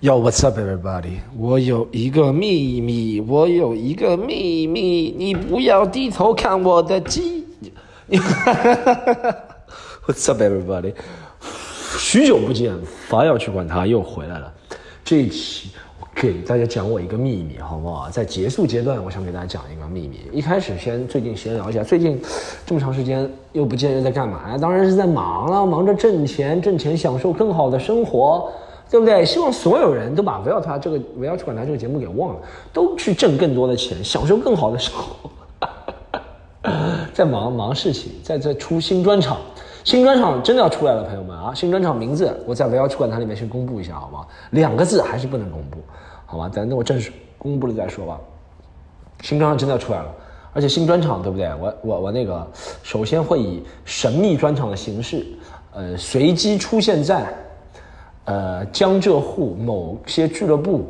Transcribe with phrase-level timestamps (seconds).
[0.00, 1.20] Yo, what's up, everybody？
[1.38, 7.46] 我有一个秘密，我有一个秘密，你不要低头看我的鸡。
[10.06, 10.92] What's up, everybody？
[11.98, 12.74] 许久不见，
[13.08, 14.52] 伐要去管他又回来了。
[15.02, 15.70] 这一期
[16.14, 18.10] 给大家讲我一个秘密，好不好？
[18.10, 20.20] 在结束阶段，我想给大家讲一个秘密。
[20.30, 22.20] 一开始先最近闲聊一下，最近
[22.66, 24.58] 这么长时间又不见，又在干嘛呀？
[24.58, 28.52] 当然是在忙了，忙着挣钱，挣钱享受更好的生活。
[28.88, 29.24] 对不对？
[29.24, 32.40] 希望所有人都把围绕他这个围绕去管他这个节目给忘了，
[32.72, 35.30] 都去挣更多的钱，享受更好的生活。
[37.12, 39.38] 在忙忙事情，在在出新专场，
[39.84, 41.52] 新专场真的要出来了，朋友们啊！
[41.54, 44.26] 新专场名字我在围绕去管它里面先公布一下，好吗？
[44.50, 45.78] 两个字还是不能公布，
[46.26, 46.48] 好吧？
[46.48, 48.20] 等等我正式公布了再说吧。
[49.22, 50.14] 新专场真的要出来了，
[50.52, 51.48] 而且新专场对不对？
[51.60, 52.46] 我我我那个
[52.82, 55.26] 首先会以神秘专场的形式，
[55.72, 57.32] 呃，随机出现在。
[58.26, 60.84] 呃，江浙沪某些俱乐部，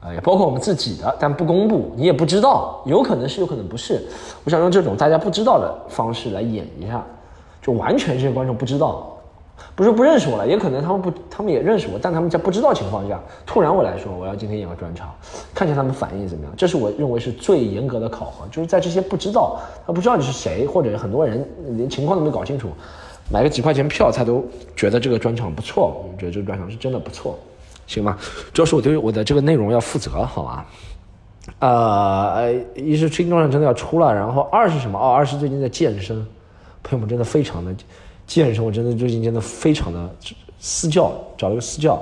[0.00, 4.02] 呃，也包括我们自己的，但不公布，你也不知道，有可能是，有可能不是。
[4.42, 7.04] 我想用这种大家不知道的方式来演一下，
[7.60, 9.06] 就完全这些观众不知道，
[9.74, 15.14] 不是不认识我了，也可能他们不，他们也认识我，但他们在不知道情况下，突然我来说我要今天演个专场，
[15.54, 22.70] 看见他们反应怎么样，这是我认为是最严格的考核，就是在这些不知道，他不知道你是谁，或者很多人连情况都没搞清楚。
[23.30, 24.44] 买个几块钱票，他都
[24.76, 26.06] 觉得这个专场不错。
[26.12, 27.38] 我觉得这个专场是真的不错，
[27.86, 28.16] 行吗？
[28.52, 30.64] 主要是我对我的这个内容要负责，好吗？
[31.60, 34.98] 呃，一是新专场真的要出了，然后二是什么？
[34.98, 36.16] 哦，二是最近在健身，
[36.82, 37.74] 朋友们真的非常的
[38.26, 40.08] 健身，我真的最近真的非常的
[40.58, 42.00] 私教，找了个私教。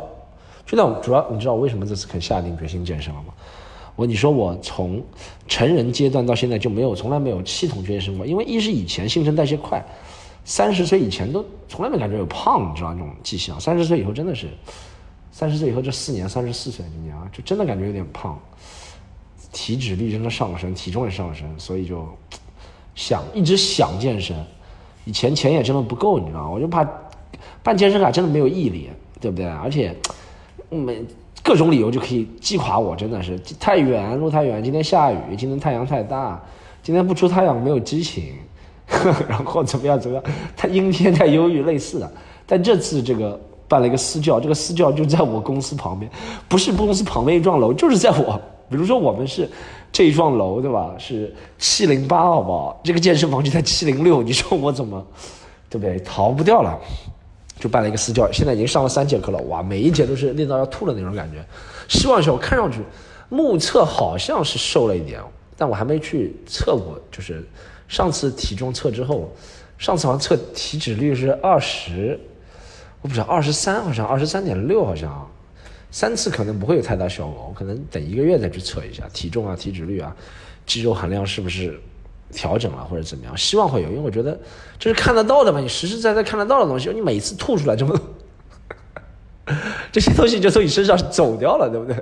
[0.67, 3.35] 就在主要，你知道我为什么这次肯下定决心健身了吗？
[3.97, 5.03] 我你说我从
[5.47, 9.85] 成人阶段到现在就没有从来没有系统健身过，因为一是以前新陈代谢快。
[10.45, 13.59] 三十岁以前都从来没感觉有胖，你知道那种迹象。
[13.59, 14.49] 三十岁以后真的是，
[15.33, 18.39] 三十岁以后这四年，三十四岁今年啊，就真的感觉有点胖，
[19.53, 22.07] 体脂率真的上升，体重也上升，所以就
[22.95, 24.37] 想一直想健身。
[25.07, 26.49] 以前钱也真的不够，你知道？
[26.51, 26.87] 我就怕
[27.63, 28.91] 办健身卡真的没有毅力，
[29.21, 29.47] 对不对？
[29.47, 29.97] 而且
[30.69, 31.03] 没
[31.43, 36.43] 各种理由就可以击垮我，真的是太远路太远，今天下雨，今天太阳太大，
[36.83, 38.35] 今天不出太阳没有激情。
[39.29, 39.99] 然后怎么样？
[39.99, 40.25] 怎么样？
[40.57, 42.11] 他阴天太忧郁，类似的。
[42.47, 46.11] 但这次这个办了一个私教，这个私教就在我公司旁边，
[46.49, 48.41] 不是公司旁边一幢楼，就是在我。
[48.71, 49.49] 比如说我们是
[49.91, 50.95] 这一幢楼，对吧？
[50.99, 52.79] 是七零八，好不好？
[52.85, 55.05] 这个健身房就在七零六，你说我怎么，
[55.71, 55.99] 对不对？
[56.01, 56.79] 逃不掉了，
[57.59, 58.31] 就办了一个私教。
[58.31, 61.45] 现在已经上了三节课了，哇，每一节都是练到要吐的那种感觉。
[61.89, 62.81] 希望是我看上去
[63.31, 65.21] 目测好像是瘦了一点，
[65.57, 67.43] 但我还没去测过，就是。
[67.95, 69.33] 上次体重测之后，
[69.79, 72.19] 上次好像测体脂率是二十，
[73.01, 75.31] 我不知道二十三好像二十三点六好像，
[75.93, 80.13] 三次可能不会有太大效果，我可能等一个月再去测一下体重啊、体脂率啊、
[80.67, 81.81] 肌肉含量是不是
[82.33, 84.37] 调整了或者怎么样，希望会有，因为我觉得
[84.77, 89.55] 这是看得到的嘛，你实实在在看得到的东西，你每次吐出来这么多
[89.93, 91.95] 这些东西就从你身上走掉了，对不对？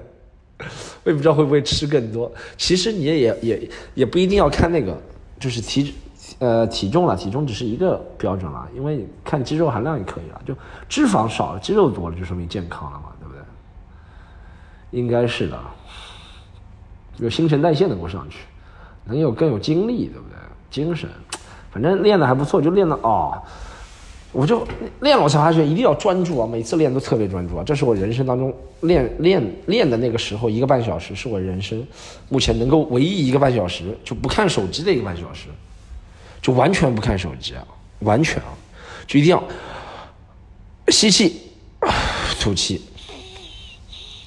[1.05, 4.99] 我也不知道会不会吃更多，其实你也也也不一定要看那个。
[5.43, 5.93] 就是体脂，
[6.39, 10.41] 呃，体重了，体重只是一个标准了，因为看肌肉含量也可以了。
[10.47, 10.55] 就
[10.89, 13.43] 脂肪少了，肌肉多了，就说明健康了嘛，对不对？
[14.93, 15.59] 应该是的，
[17.17, 18.39] 有新陈代谢能够上去，
[19.05, 20.37] 能有更有精力，对不对？
[20.71, 21.11] 精神，
[21.73, 23.43] 反正练的还不错，就练的哦，
[24.33, 24.67] 我就
[25.01, 27.63] 练了，我才发现一定要专注啊，每次练都特别专注啊。
[27.65, 28.51] 这是我人生当中
[28.81, 31.87] 练练练的那个时候，一个半小时是我人生
[32.31, 35.49] 目前能够唯一一个半小时就不看手机的一个半小时，
[36.41, 37.63] 就完全不看手机啊，
[37.99, 38.55] 完全啊，
[39.07, 39.45] 就一定要
[40.89, 41.43] 吸气，
[42.41, 42.81] 吐气，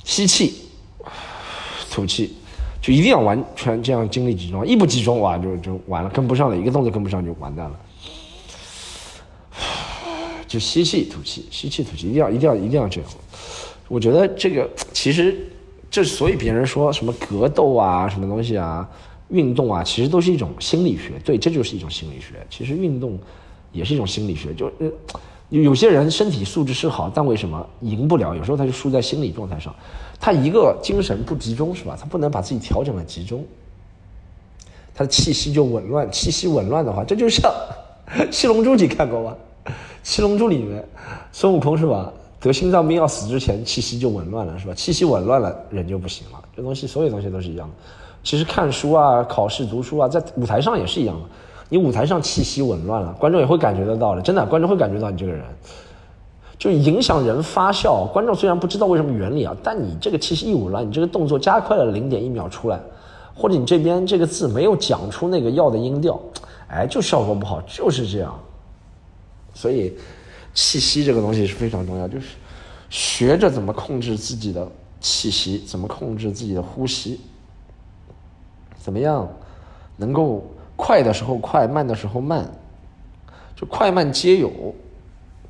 [0.03, 0.53] 吸气，
[1.89, 2.35] 吐气，
[2.79, 7.79] 就一定要完全这样精力集中，一不集中哇就就完了，跟不上了，一个动作跟不上就完蛋了。
[10.47, 13.09] 就吸气吐气，吸气吐气，一定要一定要一定要这样。
[13.87, 15.37] 我觉得这个其实，
[15.91, 18.89] 这所以别人说什么格斗啊，什么东西啊，
[19.29, 21.13] 运动啊，其实都是一种心理学。
[21.23, 22.45] 对，这就是一种心理学。
[22.49, 23.19] 其实运动
[23.71, 24.53] 也是一种心理学。
[24.55, 24.89] 就呃，
[25.49, 28.33] 有些人身体素质是好，但为什么赢不了？
[28.33, 29.73] 有时候他就输在心理状态上。
[30.19, 31.95] 他一个精神不集中，是吧？
[31.99, 33.45] 他不能把自己调整的集中，
[34.95, 36.11] 他的气息就紊乱。
[36.11, 37.53] 气息紊乱的话，这就像
[38.29, 39.35] 《七龙珠》，你看过吗？
[40.05, 40.87] 七龙珠里面，
[41.31, 42.13] 孙悟空是吧？
[42.39, 44.73] 得心脏病要死之前，气息就紊乱了，是吧？
[44.75, 46.39] 气息紊乱了，人就不行了。
[46.55, 47.73] 这东西，所有东西都是一样的。
[48.23, 51.21] 其实看书啊、考试读书啊，在舞台上也是一样的。
[51.69, 54.21] 你舞台上气息紊乱了，观众也会感觉得到的。
[54.21, 55.43] 真的，观众会感觉到你这个人，
[56.59, 58.07] 就影响人发笑。
[58.13, 62.79] 观众虽然不知道为什么原理啊，但你这个气息一紊乱，你这个动作加快了零点一秒出来，
[63.33, 66.19] 或者你这边这个字没有讲出那个要的音调，
[66.67, 68.39] 哎，就效果不好，就是这样。
[69.55, 69.97] 所以
[70.53, 72.35] 气息这个东西是非常重要，就是
[72.91, 74.71] 学着怎么控制自己的
[75.01, 77.19] 气息，怎么控制自己的呼吸，
[78.77, 79.27] 怎么样
[79.97, 82.47] 能够快的时候快，慢的时候慢，
[83.55, 84.75] 就快慢皆有。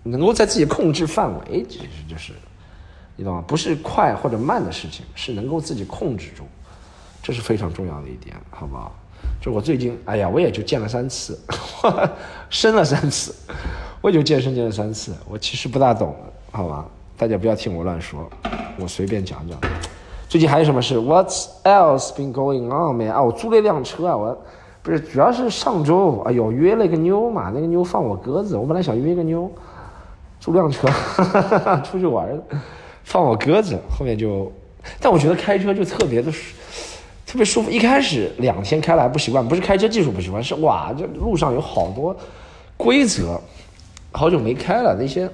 [0.07, 2.31] 能够在自己控制范围，其实就是，
[3.15, 3.43] 你懂吗？
[3.47, 6.43] 不是快或者慢的事情，是能够自己控制住，
[7.23, 8.93] 这是非常重要的一点，好不好？
[9.41, 11.39] 就我最近，哎呀，我也就见了三次，
[12.51, 13.33] 生了三次，
[14.05, 16.15] 我也就健身健了三次，我其实不大懂，
[16.51, 16.85] 好吧？
[17.17, 18.29] 大家不要听我乱说，
[18.77, 19.57] 我随便讲讲。
[20.29, 24.37] 最近还有什么事？What's else been going on 没啊，我租了一辆车啊，我
[24.83, 29.51] 不是，主要是上周，哎呦，约了一个妞嘛，那个妞放我鸽子，我本来想约个妞。
[30.39, 30.87] 租辆车
[31.83, 32.29] 出去玩
[33.03, 34.51] 放我鸽子，后面就，
[35.01, 36.31] 但我觉得开车就特别的，
[37.25, 37.71] 特别舒服。
[37.71, 42.15] 一开始两天开了还不习惯，不是开车技术不习惯，是哇，这路上有好多
[42.77, 43.41] 规则，
[44.15, 45.29] 好久没开了那些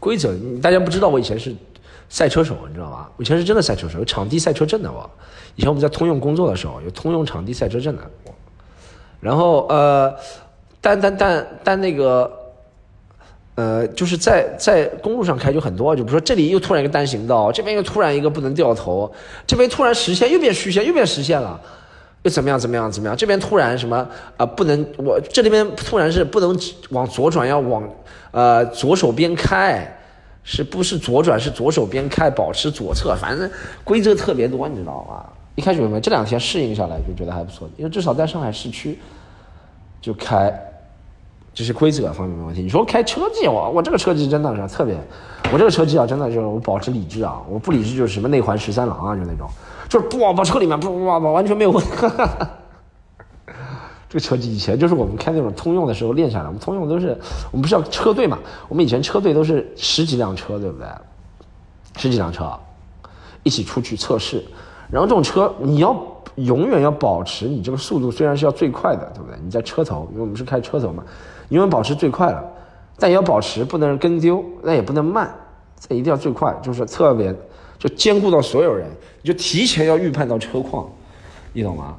[0.00, 1.54] 规则，大家不知道我以前是
[2.08, 3.08] 赛车手，你知道吗？
[3.16, 5.08] 我以前是真的赛车手，有场地赛车证的我。
[5.56, 8.32] 以前我们在通用工作的时候，有通用场地赛车证的我。
[9.20, 10.14] 然后呃，
[10.80, 12.32] 但但但但那个。
[13.56, 19.12] 呃，就是在在公路上开就很多，就比如说这里又突然一个单行道，这边又突然一个不能掉头，
[19.48, 21.60] 这边突然实线又变虚线，又变实线了，
[22.22, 23.16] 又怎么样怎么样怎么样？
[23.16, 24.44] 这边突然什么啊？
[24.44, 26.58] 不能我这里面突然是不能
[26.90, 27.88] 往左转，要往
[28.30, 29.86] 呃左手边开，
[30.42, 33.50] 是不是左转是左手边开，保持左侧，反正
[33.84, 35.24] 规则特别多，你知道吗？
[35.54, 36.00] 一开始有没有？
[36.00, 38.98] 这两天适应下来就觉得还不错，因为至少在上海市区
[40.00, 40.52] 就开。
[41.58, 42.62] 这是规则方面没问题。
[42.62, 44.96] 你说开车技，我我这个车技真的是特别，
[45.52, 49.48] 我这个车技啊，真的就是我保持理智啊，我不理智就是什么内环十三郎啊，就那种，
[49.88, 51.90] 就是不往车里面不哇哇完全没有问题。
[54.08, 57.08] 这个车技以前就是我们开那种通用的时候练下来，我们通用都是
[57.50, 58.38] 我们不是要车队嘛，
[58.68, 60.86] 我们以前车队都是十几辆车，对不对？
[61.96, 62.56] 十几辆车
[63.42, 64.44] 一起出去测试，
[64.88, 66.00] 然后这种车你要。
[66.36, 69.36] 永远要保持你这个速度，虽然是要最快的，对不对？
[69.42, 71.02] 你在车头，因为我们是开车头嘛，
[71.48, 72.44] 永远保持最快了，
[72.98, 75.32] 但也要保持不能跟丢，那也不能慢，
[75.80, 77.34] 这一定要最快，就是特别
[77.78, 78.86] 就兼顾到所有人，
[79.22, 80.88] 你就提前要预判到车况，
[81.52, 81.96] 你懂吗？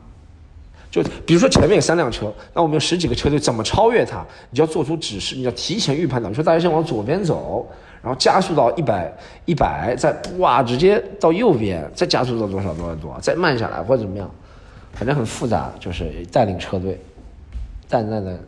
[0.91, 4.25] 就比如说前面有三辆车，那我们有十几个车队，怎么超越它？
[4.49, 7.67] 你就要做出指示，你要提前预判到，你说大家先往左边走。
[8.01, 9.13] 然后加速到一百
[9.43, 14.31] 一百，再哇直接到右边，再加速到多少多少多，再慢下来或者怎么样，
[14.93, 16.97] 反正很复杂，就是带领车队。
[17.89, 18.39] 淡淡的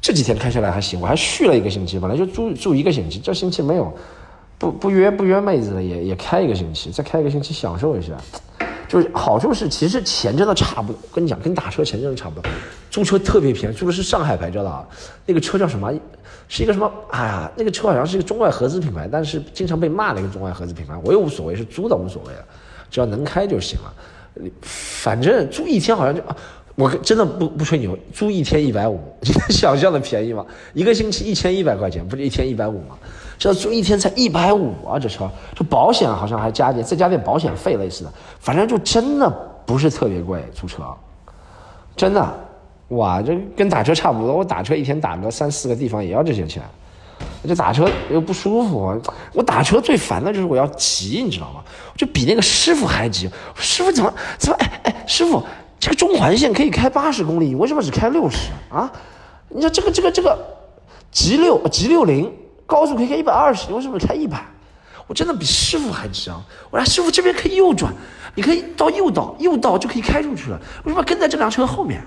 [0.00, 3.92] 这几天开下来还行，我还续了一个星期，本来就住住一个星期，这星期没有，
[4.58, 8.12] 不不约不约妹子了，也也开一个星期，再开一个星期享受一下。
[8.88, 12.50] 就是好处是，其实钱真的差不多，跟你讲，跟打车钱真的差不多。
[12.90, 14.88] 租车特别便宜，租的是上海牌照的，
[15.26, 15.92] 那个车叫什么？
[16.48, 16.90] 是一个什么？
[17.10, 20.94] 哎呀，那个车好像是一个中外合资品牌，但是经常被骂的一个中外合资品牌。
[21.04, 22.42] 我又无所谓，是租的无所谓了，
[22.90, 23.92] 只要能开就行了。
[24.62, 26.22] 反正租一天好像就，
[26.78, 30.46] 我真的不不吹牛，租一天一百五，你能想象的便宜吗？
[30.74, 32.96] 一个星期一千一百块钱，不是一天一百五吗？
[33.36, 34.96] 这租一天才一百五啊！
[34.96, 39.28] 这车，这保险好像还加点，再加点保险费类似的，反正就真的
[39.66, 40.84] 不是特别贵租车，
[41.96, 42.24] 真的。
[42.90, 44.36] 哇，这跟打车差不多。
[44.36, 46.62] 我打车一天打个三四个地方也要这些钱，
[47.44, 49.02] 这打车又不舒服。
[49.34, 51.60] 我打车最烦的就是我要急，你知道吗？
[51.96, 53.28] 就比那个师傅还急。
[53.56, 54.56] 师傅怎么怎么？
[54.60, 55.42] 哎哎，师傅，
[55.80, 58.90] 这个中环线可以开八十公里，为什么只开六十啊？
[59.48, 60.38] 你说这个这个这个
[61.10, 62.32] G 六 G 六零
[62.66, 64.44] 高速可以开一百二十，为什么开一百？
[65.06, 66.44] 我真的比师傅还急啊！
[66.70, 67.90] 我说师傅这边可以右转，
[68.34, 72.04] 你可以到右道，右道就可以开出去了，为什么跟在这辆车后面？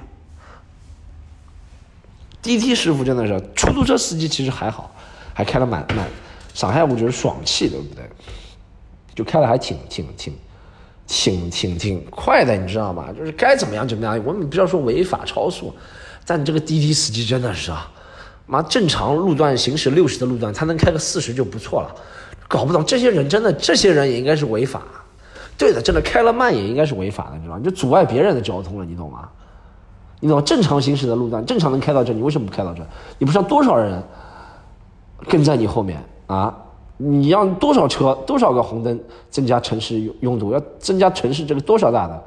[2.44, 4.94] 滴滴师傅真的是，出租车司机其实还好，
[5.34, 6.08] 还开的蛮蛮，
[6.54, 8.08] 上海我觉得爽气，对不对？
[9.16, 10.34] 就开的还挺挺挺
[11.14, 13.10] 挺挺挺快的，你知道吗？
[13.12, 14.18] 就是该怎么样怎么样。
[14.24, 15.74] 我们不要说违法超速，
[16.26, 17.92] 但你这个滴滴司机真的是啊，
[18.46, 21.94] 妈正常路段行驶六十的路段，他能开个四十就不错了。
[22.48, 24.84] 搞不懂这些人真的，这些人也应该是违法。
[25.58, 27.62] 对的，真的开了慢也应该是违法的，你知道吗？
[27.62, 29.28] 就阻碍别人的交通了，你懂吗？
[30.22, 32.82] 你懂正常行驶的路段，正常能开到这，你为什么不开到这？
[33.18, 34.02] 你不知道多少人
[35.28, 36.56] 跟在你后面啊？
[37.04, 42.24] 你让多少车、多少个红灯增加城市拥拥堵，要增加城市这个多少大的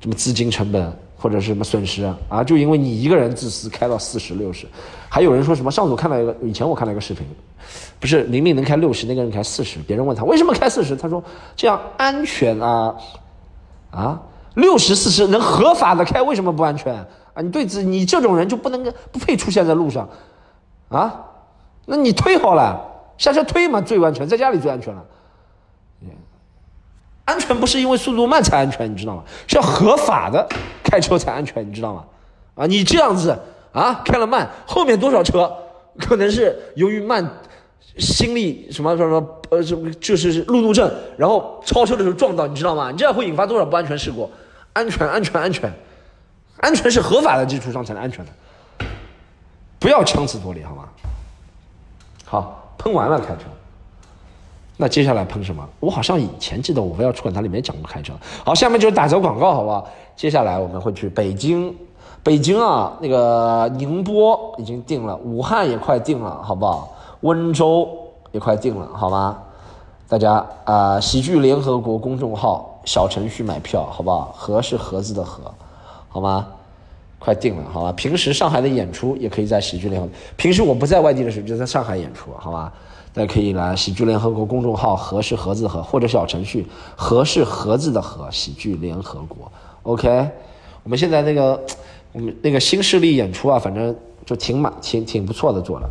[0.00, 2.42] 什么资金成本、或者是什么损失啊？
[2.42, 4.66] 就因为你一个人自私开到四十六十，
[5.08, 5.70] 还有人说什么？
[5.70, 7.26] 上次我看到一个，以前我看到一个视频，
[8.00, 11.22] 不是明明能开六十，那个人开四十，别人问他为什么开四十，他说
[11.54, 12.96] 这样安全啊
[13.90, 14.22] 啊，
[14.54, 16.94] 六十四十能合法的开，为什么不安全
[17.34, 17.42] 啊？
[17.42, 20.08] 你对自你这种人就不能不配出现在路上
[20.88, 21.26] 啊？
[21.86, 22.80] 那你退好了，
[23.20, 25.04] 下车推嘛最安全，在家里最安全了。
[27.26, 29.22] 安全不是因为速度慢才安全，你知道吗？
[29.46, 30.48] 是要合法的
[30.82, 32.04] 开车才安全，你知道吗？
[32.56, 33.38] 啊，你这样子
[33.72, 35.54] 啊，开了慢，后面多少车
[35.98, 37.24] 可能是由于慢，
[37.98, 42.90] 心力什么什么呃什么就是路怒症，然后超车的时候撞到，你知道吗？
[42.90, 44.28] 你这样会引发多少不安全事故？
[44.72, 45.72] 安全，安全，安全，
[46.56, 48.32] 安全是合法的基础上才能安全的，
[49.78, 50.88] 不要强词夺理，好吗？
[52.30, 53.42] 好，喷完了开车。
[54.76, 55.68] 那接下来喷什么？
[55.80, 58.12] 我好像以前记得我不要出管它里面讲过开车。
[58.44, 59.84] 好，下面就是打折广告，好不好？
[60.14, 61.74] 接下来我们会去北京，
[62.22, 66.92] 北京啊，那个宁波已经定了，武汉也快定了，好不好？
[67.22, 67.88] 温州
[68.30, 69.36] 也快定了，好吗？
[70.08, 74.32] 大家啊，喜剧联合国公众号小程序买票，好不好？
[74.36, 75.52] 盒是盒子的盒，
[76.08, 76.46] 好吗？
[77.20, 77.92] 快定了，好吧？
[77.92, 82.72] 平时上海的演出也可以在喜剧联合，平时我不在外地的时候就在上海演出，好吧？
[83.12, 86.64] 大家可以来喜剧联合国公众号“何是盒子何”或者小程序
[86.96, 89.50] “何是盒子的何”喜剧联合国。
[89.82, 90.28] OK，
[90.82, 91.60] 我们现在那个
[92.12, 95.90] 我们那个新势力演出啊，反正就挺满，挺挺不错的做了，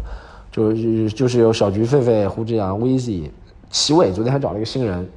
[0.50, 3.30] 就是就是有小菊、狒狒、胡志阳、威 Z、
[3.70, 5.08] 齐伟，昨天还找了一个新人，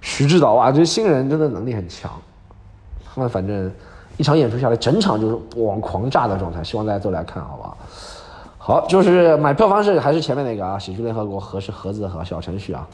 [0.00, 2.10] 徐指导啊，这新人真的能力很强。
[3.04, 3.70] 他们反正
[4.16, 7.76] 一场演出下来，整场就是往狂炸的状态，希望大家都来看，好不好？
[8.58, 12.88] 好，就是买票方式还是前面那个啊，喜剧联合国盒是盒子和小程序啊。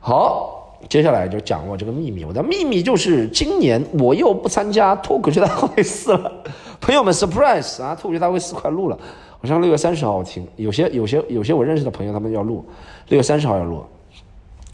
[0.00, 6.32] 好，接下来就讲我这个秘密，我的秘密就是今年我又不参加脱口秀大会四了，
[6.80, 8.98] 朋友们 surprise 啊，脱口秀大会四快录了，
[9.40, 12.64] 好像六月三十号我听，有些有些有些我认识的朋友他们要录，
[13.08, 13.84] 六月三十号要录，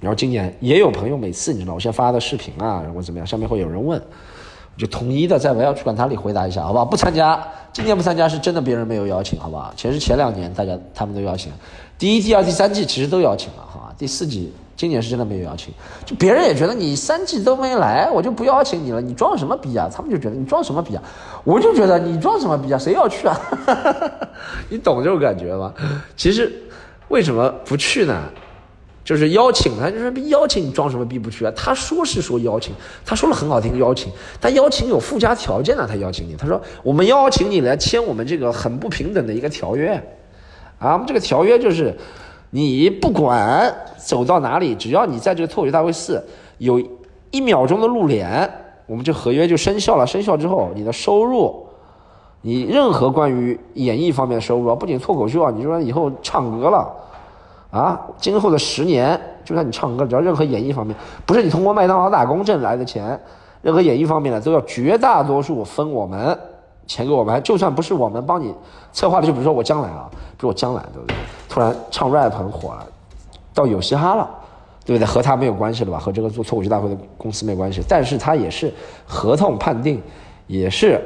[0.00, 4.00] 然后今年也有朋友每次你知道我先发的视频啊，然后怎么样，上面会有人问。
[4.78, 6.84] 就统一的在我要去管他里回答一下，好不好？
[6.84, 7.42] 不参加，
[7.72, 9.72] 今年不参加是真的，别人没有邀请，好不好？
[9.76, 11.52] 其实前两年大家他们都邀请，
[11.98, 13.92] 第一、第二、第三季其实都邀请了，好吧？
[13.98, 15.74] 第四季今年是真的没有邀请，
[16.06, 19.90] 就别人也觉得你三季都没来，我就不邀请你了，你装什么逼啊？
[19.92, 21.02] 他们就觉得你装什么逼啊？
[21.42, 22.78] 我就觉得你装什么逼啊？
[22.78, 23.36] 谁要去啊？
[24.70, 25.74] 你懂这种感觉吗？
[26.16, 26.52] 其实
[27.08, 28.22] 为什么不去呢？
[29.08, 31.50] 就是邀请他，就是邀请你装什么逼不去啊？
[31.56, 32.74] 他说是说邀请，
[33.06, 35.86] 他说了很好听邀请，但邀请有附加条件呢。
[35.88, 39.94] 他邀请你，他说我们邀请你来签我们这个很不平等的一个条约，
[40.78, 41.96] 啊，我们这个条约就是，
[42.50, 46.22] 你不管走到哪里，只要你在这个脱口秀大会四
[46.58, 46.78] 有
[47.30, 48.50] 一秒钟的露脸，
[48.86, 50.06] 我们这合约就生效了。
[50.06, 51.66] 生效之后，你的收入，
[52.42, 56.86] 你任何关于演艺方面的收入啊，不仅脱口秀啊，你说以后唱歌了。
[57.70, 60.96] 啊，今后的十年，就算你唱歌，只要任何演艺方面，
[61.26, 63.20] 不是你通过麦当劳打工挣来的钱，
[63.60, 66.38] 任何演艺方面的都要绝大多数分我们
[66.86, 67.42] 钱给我们。
[67.42, 68.54] 就算不是我们帮你
[68.92, 71.16] 策划的，就比如说我将来啊，比如我将来对不对？
[71.48, 72.86] 突然唱 rap 很火了，
[73.52, 74.28] 到有嘻哈了，
[74.86, 75.06] 对不对？
[75.06, 75.98] 和他没有关系了吧？
[75.98, 78.72] 和这个做脱口秀大会的公司没关系，但是他也是
[79.06, 80.02] 合同判定，
[80.46, 80.98] 也是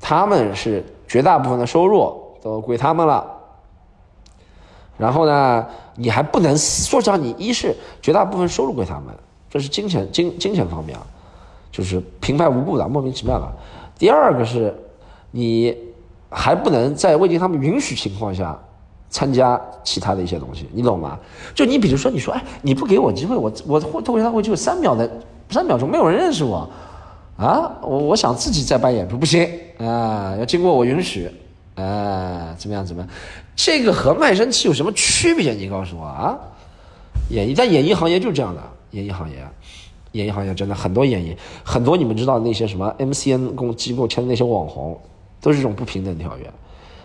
[0.00, 3.24] 他们是绝大部分的收入都归他们了。
[5.02, 5.66] 然后呢，
[5.96, 9.06] 你还不能说实话，你一是绝大部分收入归他们，
[9.50, 11.04] 这是金钱金金钱方面啊，
[11.72, 13.52] 就是平白无故的莫名其妙的。
[13.98, 14.72] 第二个是，
[15.32, 15.76] 你
[16.30, 18.56] 还不能在未经他们允许情况下
[19.10, 21.18] 参加其他的一些东西，你懂吗？
[21.52, 25.10] 就你比如说，你说哎，你不给我机会，我我会脱口秀大会就三秒的
[25.50, 26.70] 三秒钟，没有人认识我
[27.36, 31.28] 啊，我我想自己再办演出不行啊，要经过我允许。
[31.74, 32.84] 呃，怎么样？
[32.84, 33.10] 怎么样？
[33.56, 35.52] 这个和卖身契有什么区别？
[35.54, 36.38] 你告诉我啊！
[37.30, 39.36] 演艺在演艺行业就是这样的，演艺行业，
[40.12, 45.00] 演艺行业真的很多演艺，很多你们知道那些什么 MCN 公机构签的那些网红，
[45.40, 46.52] 都是这种不平等条约，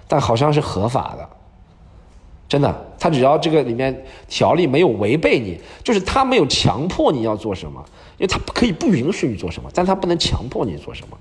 [0.08, 1.30] 但好像是合法的，
[2.50, 7.82] 真的，他只要这个里面条例没有违背你，就是他没有强迫你要做什么，
[8.18, 11.18] 因为他可以不允许你做什么，但他不能强迫你做什么。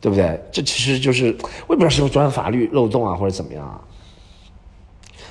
[0.00, 0.40] 对不对？
[0.52, 1.36] 这其实就是
[1.66, 3.80] 我也不知道是不是钻法律漏洞啊，或者怎么样啊。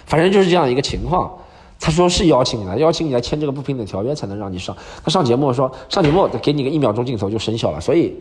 [0.06, 1.32] 反正就是这样一个情况。
[1.80, 4.76] 他说是邀请你来，邀请你来签这个不平等条约才能让你上。
[5.04, 8.16] 他上节目说上节目给你个一秒钟镜头就生效了，所以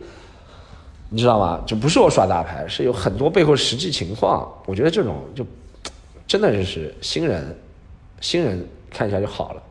[1.09, 1.59] 你知道吗？
[1.65, 4.47] 就不是我耍大牌，是有很多背后实际情况。
[4.67, 5.43] 我觉得这种就
[6.27, 7.57] 真的就是新人，
[8.21, 9.63] 新人看一下就好了。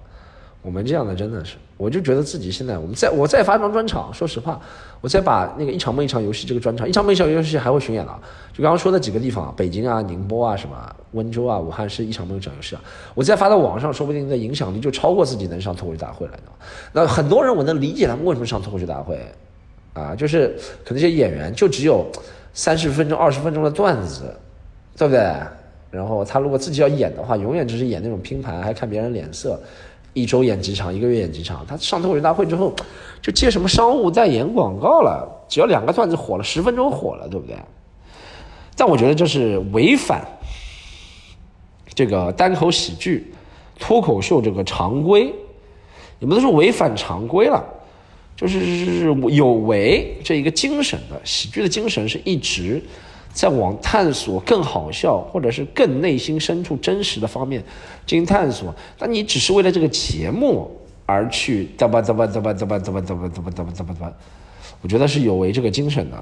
[0.67, 4.61] 我们这样的真的是，我就觉得自己现在，我们再我再发张专场，说实话，
[5.01, 8.13] 我再把那个一场梦一场游戏这个专场，一场梦一场游戏还会巡演的，
[8.53, 10.75] 就刚刚说的几个地方，北京啊、宁波啊、什么
[11.13, 12.83] 温州啊、武汉是一场梦一场游戏啊，
[13.15, 16.43] 我再发到网上，说不定的影响力就超过自己能上脱口秀大会来的。
[16.93, 19.25] 那很多人我能理解他们为什么上脱口秀大会，
[19.93, 20.49] 啊，就是
[20.85, 22.05] 可能这些演员就只有
[22.53, 24.35] 三十分钟、二十分钟的段子，
[24.97, 25.33] 对不对？
[25.89, 29.59] 然后他如果自己要演的话，永远只是演那种拼盘，还看别人脸色。
[30.17, 31.63] 一周演几场，一个月演几场。
[31.69, 32.75] 他上脱口秀大会之后，
[33.21, 35.31] 就接什么商务代言广告了。
[35.47, 37.55] 只要两个段子火了，十分钟火了，对不对？
[38.75, 40.27] 但我觉得这是违反
[41.95, 43.31] 这个单口喜剧、
[43.79, 45.35] 脱口秀这个常规，
[46.19, 47.63] 你们都是违反常规了，
[48.35, 51.21] 就是有违这一个精神的。
[51.25, 52.83] 喜剧的精神是一直。
[53.37, 57.63] 在往探索更好笑，或者是更内心深处真实的方面
[58.07, 58.75] 进行探索。
[58.99, 60.71] 那你只是为了这个节目
[61.05, 64.13] 而去怎么怎么怎么怎么怎么怎么怎么怎么怎么怎么，
[64.81, 66.17] 我觉得是有违这个精神的。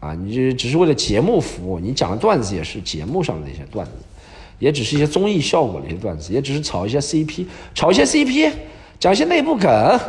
[0.00, 3.92] 啊，你这只是为了节目服务，你讲的段子也是节目上的一些段子，
[4.58, 7.44] 也只是一些综艺效果的一些段子，也只是炒一些 CP，
[7.74, 8.50] 炒一些 CP，
[8.98, 10.00] 讲一些内部梗，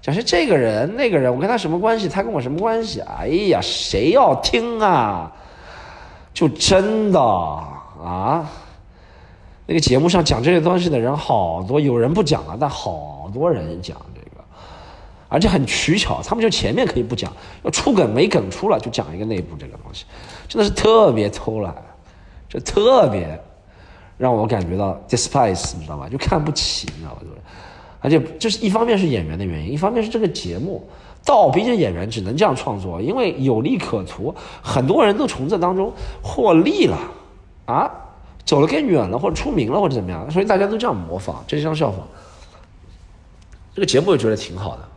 [0.00, 3.00] 讲些这个人那个人，我跟他什么关系，他跟我什么关系？
[3.00, 5.30] 哎呀，谁要听啊？
[6.40, 8.50] 就真的啊，
[9.66, 14.42] 那个节目上讲这些东西的人好多，有人不讲了，但好多人讲这个，
[15.28, 17.30] 而且很取巧，他们就前面可以不讲，
[17.62, 20.06] 要出梗没梗出了就讲一个内部这个东西，
[20.48, 21.74] 真的是特别偷懒，
[22.48, 23.38] 就特别
[24.16, 26.08] 让我感觉到 despise，你知道吗？
[26.08, 27.20] 就看不起，你知道吧？
[27.20, 27.34] 就是，
[28.00, 30.88] 而且这是一方面是演员的原因，一方面是这个节目。
[31.24, 36.98] 倒逼着演员只能这样创作，因为有利可图，很多人都从这当中获利了，
[37.66, 37.90] 啊，
[38.44, 42.06] 走得更远了，或者出名了，或者怎么样，所以大家都这样模仿，这像效仿。
[43.74, 44.88] 这个节目我觉得挺好的，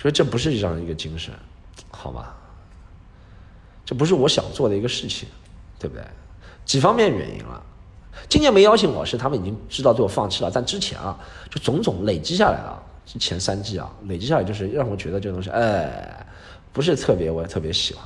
[0.00, 1.34] 所以这不是这样一个精神，
[1.90, 2.28] 好吗？
[3.84, 5.28] 这不是我想做的一个事情，
[5.78, 6.04] 对不对？
[6.64, 7.62] 几方面原因了，
[8.28, 11.18] 今年没邀请我是他们已经知道对我放弃了，但之前啊，
[11.50, 12.82] 就种种累积下来了。
[13.16, 16.26] 前三季啊，累积下来就是让我觉得这个东西，哎，
[16.72, 18.04] 不是特别，我也特别喜欢，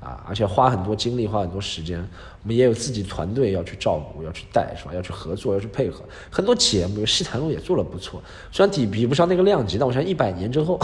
[0.00, 1.98] 啊，而且花很多精力，花很多时间，
[2.42, 4.92] 我们也有自己团队要去照顾，要去带，是吧？
[4.94, 6.04] 要去合作，要去配合。
[6.30, 10.78] 很多节目，西坛路也做了不错，虽然比比不上那个量级，但我想一百年之后，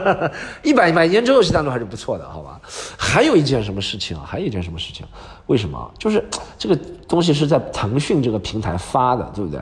[0.62, 2.60] 一百百年之后，西坛路还是不错的，好吧？
[2.98, 4.24] 还有一件什么事情啊？
[4.26, 5.06] 还有一件什么事情？
[5.46, 5.90] 为什么？
[5.98, 6.22] 就是
[6.58, 6.76] 这个
[7.08, 9.58] 东西是在腾讯这个平台发的，对不对？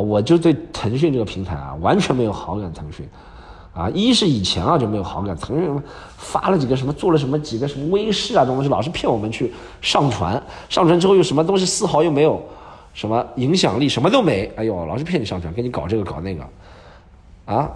[0.00, 2.72] 我就对腾讯这个平台啊完全没有好感。
[2.72, 3.08] 腾讯，
[3.74, 5.36] 啊，一是以前啊就没有好感。
[5.36, 5.82] 腾讯
[6.16, 12.42] 发了几个什么，做了什么几个什么微视啊东西，老是骗我们去上传，上传之后又什么东西丝毫又没有
[12.94, 14.50] 什么影响力，什么都没。
[14.56, 16.44] 哎呦，老是骗你上传，给你搞这个搞那个，
[17.46, 17.70] 啊，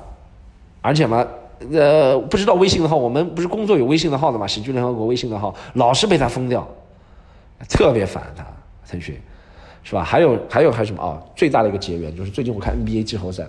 [0.81, 1.25] 而且嘛，
[1.73, 6.67] 呃，不知道微信的号，我们不是工作有微信的号的嘛，喜剧联合国微信的号，老是被他封掉，
[7.69, 8.45] 特别烦他，
[8.89, 9.21] 腾讯。
[9.85, 10.03] 是吧？
[10.03, 11.23] 还有还有还有什么啊？
[11.37, 13.45] 最大的一个结缘就是最近我看 NBA 季后赛，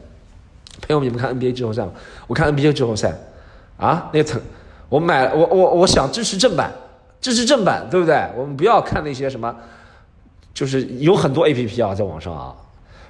[0.81, 1.91] 朋友们你们看 NBA 季后赛吗？
[2.27, 3.13] 我看 NBA 季后赛，
[3.77, 4.41] 啊，那个，
[4.89, 6.69] 我买我我我想支持正版，
[7.21, 8.21] 支持正版，对不对？
[8.35, 9.55] 我们不要看那些什么，
[10.53, 12.53] 就是有很多 APP 啊，在网上啊，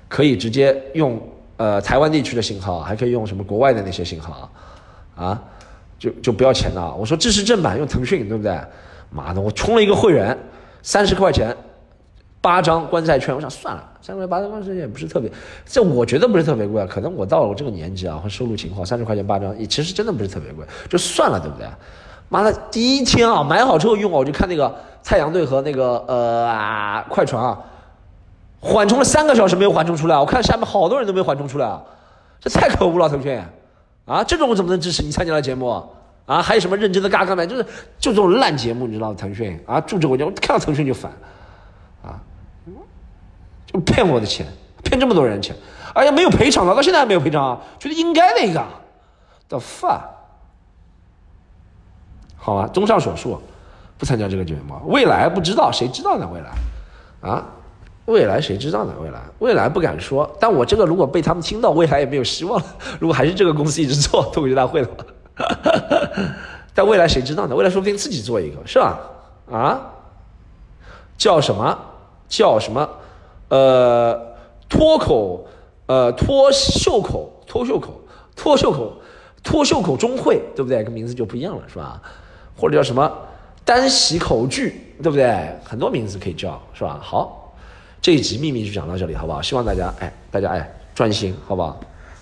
[0.07, 1.19] 可以直接用
[1.57, 4.51] 呃台湾地区的信号，还可以用什么国外的那些信号
[5.15, 5.43] 啊，啊，
[5.97, 6.93] 就就不要钱了。
[6.95, 8.55] 我说支持正版用腾讯，对不对？
[9.09, 10.37] 妈的，我充了一个会员，
[10.83, 11.55] 三十块钱。
[12.45, 15.27] 八张观赛券，我想算了，三十块八张观赛券也不是特别，
[15.65, 16.87] 这我觉得不是特别贵啊。
[16.87, 21.65] 可能我到了我这个年纪啊，和收入情况，三十块钱八张，也其实真的不是特别贵，就算了，对不对？
[22.29, 24.71] 妈的，第一天啊，买好之后用啊，我就看那个
[25.03, 27.57] 太阳队和那个呃啊快船啊，
[28.59, 31.81] 缓冲了三个小时没有缓冲出来，我看下面好多人都没缓冲出来啊，
[32.39, 33.41] 这太可恶了，腾讯
[34.05, 35.67] 啊，这种我怎么能支持你参加了节目
[36.27, 36.41] 啊？
[36.43, 37.63] 还有什么认真的嘎嘎买，就是
[37.97, 41.11] 就这种烂节目，你知道腾讯啊，住着我就看到腾讯就烦。
[43.81, 44.45] 骗我的钱，
[44.83, 45.55] 骗这么多人钱，
[45.93, 48.63] 哎呀，没有赔偿啊，到现在还没有赔偿啊，觉得应该的一个
[49.47, 50.01] ，the fuck，
[52.37, 53.41] 好吧，综上所述，
[53.97, 56.29] 不参加这个节目，未来不知道，谁知道呢？
[56.33, 57.43] 未来，啊，
[58.05, 58.93] 未来谁知道呢？
[59.01, 62.65] 未来，未来不敢说，但我这个如果被他们听到，未来也没有希望了。
[62.99, 65.05] 如果还是这个公司一直做脱口秀大会的话，
[66.75, 67.55] 但未来谁知道呢？
[67.55, 68.99] 未来说不定自己做一个，是吧？
[69.51, 69.79] 啊，
[71.17, 71.77] 叫什么？
[72.27, 72.87] 叫什么？
[73.49, 74.35] 呃，
[74.67, 75.45] 脱口，
[75.85, 78.01] 呃，脱袖口，脱袖口，
[78.35, 78.93] 脱袖口，
[79.43, 80.83] 脱袖口中会，对不对？
[80.83, 82.01] 个名字就不一样了，是吧？
[82.57, 83.11] 或者叫什么
[83.63, 85.57] 单喜口剧，对不对？
[85.63, 86.99] 很多名字可以叫，是吧？
[87.01, 87.55] 好，
[88.01, 89.41] 这一集秘密就讲到这里，好不好？
[89.41, 90.71] 希望大家，哎，大家，哎。
[90.95, 91.77] 专心，好不好？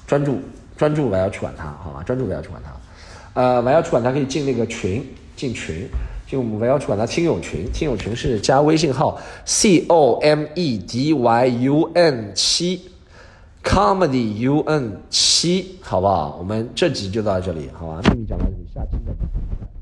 [0.08, 0.40] 专注，
[0.76, 2.02] 专注，我要去管他，好吧？
[2.02, 3.40] 专注，我要去管他。
[3.40, 5.88] 呃，我要去管他可以进那个群，进群，
[6.38, 12.82] 我们不要去管他听友群，听友群是加微信号 c o m e d y u n 七
[13.64, 16.38] ，comedy u n 七，好不好？
[16.40, 18.02] 我们这集就到这里，好吧？
[18.12, 19.73] 秘密讲到这里，下期再见。